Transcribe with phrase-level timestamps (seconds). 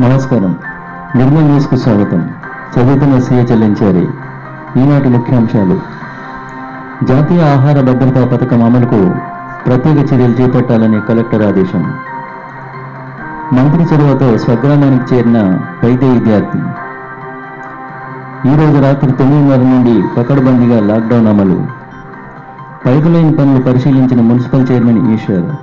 [0.00, 0.56] నమస్కారం.
[1.16, 2.30] నిర్మల్ న్యూస్కు స్వాగతం.
[2.78, 4.08] చదువుతున్న సీఏ చెల్లించారి.
[4.80, 5.80] ఈనాటి ముఖ్యాంశాలు.
[7.04, 9.14] జాతీయ ఆహార భద్రతా పథకం అమలుకు
[9.66, 11.94] ప్రత్యేక చర్యలు చేపట్టాలని కలెక్టర్ ఆదేశం.
[13.52, 15.42] మంత్రి చొరవతో స్వగ్రామానికి చేరిన
[15.84, 16.58] వైద్య విద్యార్థి.
[18.48, 21.66] ఈరోజు రాత్రి తొమ్మిదిన్నర నుండి పకడ్బందీగా లాక్డౌన్ అమలు.
[22.86, 25.56] పైపులైన్ పనులు పరిశీలించిన మున్సిపల్ చైర్మన్ ఈశ్వర్.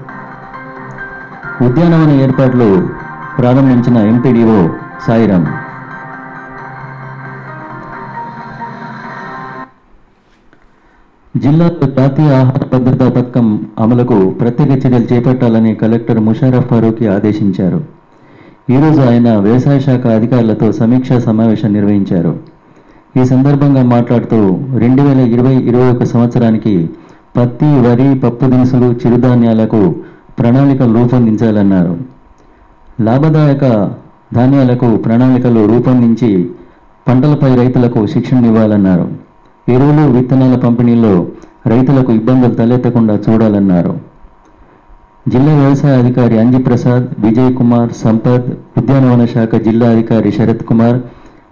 [1.64, 3.02] ఉద్యానవన ఏర్పాట్లు
[3.40, 4.60] ప్రారంభించిన ఎంపీడీఓ
[5.08, 5.46] సాయిరాం
[11.44, 13.48] జిల్లాలో జాతీయ ఆహార భద్రతా పథకం
[13.80, 17.80] అమలుకు ప్రత్యేక చర్యలు చేపట్టాలని కలెక్టర్ ముషారఫ్ ఫారూఖీ ఆదేశించారు.
[18.70, 22.34] ఈరోజు ఆయన వ్యవసాయ శాఖ అధికారులతో సమీక్షా సమావేశం నిర్వహించారు.
[23.18, 24.40] ఈ సందర్భంగా మాట్లాడుతూ
[24.78, 26.76] రెండు వేల ఇరవై ఇరవై ఒక సంవత్సరానికి
[27.38, 29.96] పత్తి వరి పప్పు దినుసులు చిరుధాన్యాలకు
[30.40, 32.11] ప్రణాళికలు రూపొందించాలన్నారు.
[33.08, 33.66] లాభదాయక
[34.34, 36.30] ధాన్యాలకు ప్రణాళికలు రూపొందించి
[37.08, 39.06] పంటలపై రైతులకు శిక్షణ ఇవ్వాలన్నారు.
[39.68, 41.14] ఎరువులు విత్తనాల పంపిణీలో
[41.68, 43.94] రైతులకు ఇబ్బందులు తలెత్తకుండా చూడాలన్నారు.
[45.28, 48.48] జిల్లా వ్యవసాయ అధికారి అంజిప్రసాద్ విజయ్ కుమార్ సంపత్
[48.80, 50.98] ఉద్యానవన శాఖ జిల్లా అధికారి శరత్ కుమార్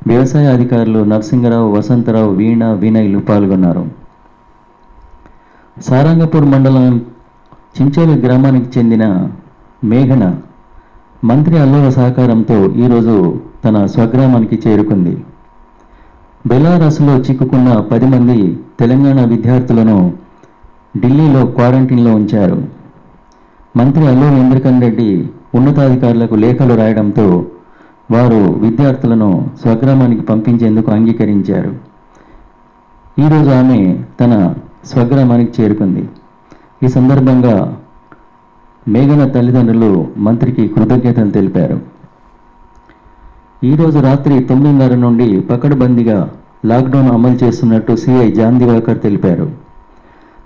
[0.07, 3.83] వ్యవసాయ అధికారులు నరసింగరావు వసంతరావు వీణ వినయ్లు పాల్గొన్నారు.
[5.81, 6.85] సారంగపూర్ మండలం
[7.75, 9.05] చించోలి గ్రామానికి చెందిన
[9.83, 10.23] మేఘన
[11.23, 15.23] మంత్రి అల్లవ సహకారంతో ఈరోజు తన స్వగ్రామానికి చేరుకుంది.
[16.47, 20.13] బెలారస్లో చిక్కుకున్న పది మంది తెలంగాణ విద్యార్థులను
[20.97, 22.63] ఢిల్లీలో క్వారంటైన్లో ఉంచారు.
[23.77, 27.45] మంత్రి అల్లూరి ఇంద్రకరణ్ రెడ్డి ఉన్నతాధికారులకు లేఖలు రాయడంతో
[28.11, 31.73] వారు విద్యార్థులను స్వగ్రామానికి పంపించేందుకు అంగీకరించారు.
[33.19, 34.53] ఈరోజు ఆమె తన
[34.85, 36.09] స్వగ్రామానికి చేరుకుంది.
[36.83, 37.77] ఈ సందర్భంగా
[38.87, 41.79] మేఘన తల్లిదండ్రులు మంత్రికి కృతజ్ఞతలు తెలిపారు.
[43.63, 46.31] ఈరోజు రాత్రి తొమ్మిదిన్నర నుండి పకడ్బందీగా
[46.65, 49.51] లాక్డౌన్ అమలు చేస్తున్నట్టు సిఐ జాన్ దివాకర్ తెలిపారు.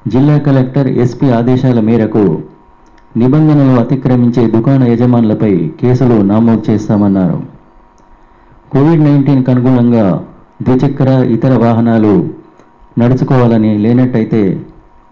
[0.08, 2.42] జిల్లా కలెక్టర్ ఎస్పీ ఆదేశాల మేరకు
[3.18, 7.44] నిబంధనలు అతిక్రమించే దుకాణ యజమానులపై కేసులు నమోదు చేస్తామన్నారు.
[8.72, 10.26] కోవిడ్ నైన్టీన్కి అనుగుణంగా
[10.62, 12.30] ద్విచక్ర ఇతర వాహనాలు
[13.00, 14.66] నడుచుకోవాలని లేనట్టయితే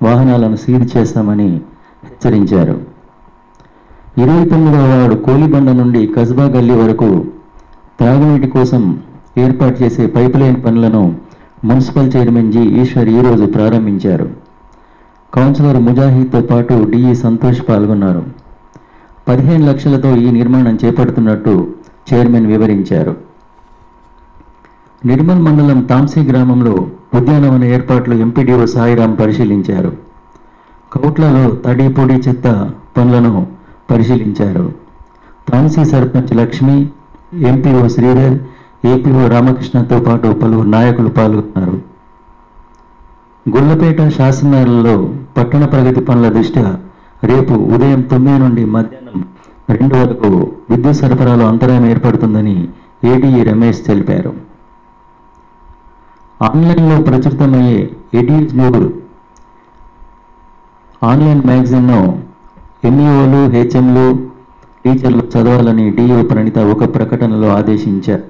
[0.03, 1.50] వాహనాలను సీజ్ చేస్తామని
[2.03, 2.91] హెచ్చరించారు.
[4.18, 7.26] ఇరవై తొమ్మిదవ వాడు కోలిబండ నుండి కస్బా గల్లీ వరకు
[8.00, 9.00] త్రాగునీటి కోసం
[9.38, 11.16] ఏర్పాటు చేసే పైప్ లైన్ పనులను
[11.64, 12.60] మున్సిపల్ చైర్మన్ జి.
[12.60, 14.30] ఈశ్వర్ ఈరోజు ప్రారంభించారు.
[15.34, 18.24] కౌన్సిలర్ ముజాహిద్తో పాటు డిఈ సంతోష్ పాల్గొన్నారు.
[19.28, 21.68] పదిహేను లక్షలతో ఈ నిర్మాణం చేపడుతున్నట్టు
[22.14, 23.16] చైర్మన్ వివరించారు.
[25.06, 29.98] నిర్మల్ మండలం తాంసీ గ్రామంలో ఉద్యానవన ఏర్పాట్లు ఎంపీడీఓ సాయిరాం పరిశీలించారు.
[30.94, 33.61] కౌట్లలో తడి పొడి చెత్త పనులను
[33.91, 34.66] పరిశీలించారు.
[35.50, 36.75] తాన్సీ sarpanch Lakshmi
[37.50, 38.35] M P O Sridhar
[38.88, 41.75] A P O రామకృష్ణతో పాటు పలువురు నాయకులు పాల్గొన్నారు.
[43.50, 44.96] గుల్లపేట శాసనాలలో
[45.38, 46.69] పట్టణ ప్రగతి పనుల దృష్ట్యా
[47.24, 49.19] రేపు ఉదయం తొమ్మిది నుండి మధ్యాహ్నం
[49.69, 50.29] రెండు వరకు
[50.69, 52.56] విద్యుత్ సరఫరాలో అంతరాయం ఏర్పడుతుందని
[53.03, 54.34] ఏడీఈ రమేష్ తెలిపారు.
[56.41, 57.79] ఆన్లైన్లో ప్రచురితమయ్యే
[58.13, 58.81] ఎడ్యూస్ మూడు
[61.03, 62.00] ఆన్లైన్ మ్యాగజైన్ను
[62.84, 64.19] ఎంఈఓలు హెచ్ఎంలు
[64.86, 68.24] టీచర్లు చదవాలని డిఓ ప్రణిత ఒక ప్రకటనలో ఆదేశించారు.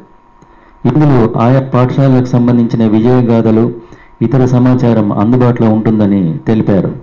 [0.88, 3.74] ఇందులో ఆయా పాఠశాలకు సంబంధించిన విజయగాథలు
[4.22, 6.96] ఇతర సమాచారం అందుబాటులో ఉంటుందని తెలిపారు.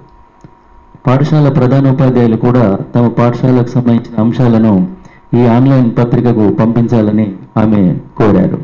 [1.07, 4.89] పాఠశాల ప్రధానోపాధ్యాయులు కూడా తమ పాఠశాలకు సంబంధించిన అంశాలను
[5.35, 8.59] ఈ ఆన్లైన్ పత్రికకు పంపించాలని ఆమె కోరారు.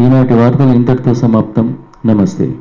[0.00, 1.76] ఈనాటి వార్తలు ఇంతటితో సమాప్తం.
[2.06, 2.54] నమస్తే.